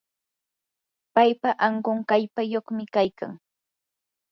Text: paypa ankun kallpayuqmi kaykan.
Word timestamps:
paypa 1.13 1.49
ankun 1.67 1.99
kallpayuqmi 2.09 2.83
kaykan. 2.95 3.31